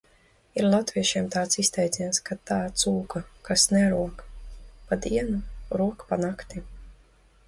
[0.59, 4.23] Ir latviešiem tāds izteiciens, ka tā cūka, kas nerok
[4.87, 5.43] pa dienu,
[5.83, 6.63] rok pa nakti.